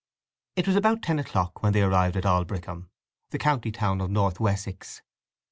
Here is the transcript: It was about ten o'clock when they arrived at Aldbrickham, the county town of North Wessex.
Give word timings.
It 0.55 0.65
was 0.67 0.75
about 0.75 1.03
ten 1.03 1.19
o'clock 1.19 1.61
when 1.61 1.73
they 1.73 1.83
arrived 1.83 2.17
at 2.17 2.25
Aldbrickham, 2.25 2.89
the 3.29 3.37
county 3.37 3.71
town 3.71 4.01
of 4.01 4.09
North 4.09 4.39
Wessex. 4.39 5.03